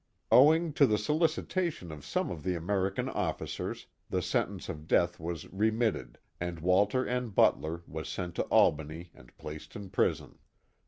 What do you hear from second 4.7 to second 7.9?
death was remitted, and Walter N. Butler